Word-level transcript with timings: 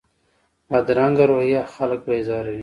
بدرنګه 0.69 1.25
رویه 1.31 1.61
خلک 1.73 1.99
بېزاروي 2.07 2.59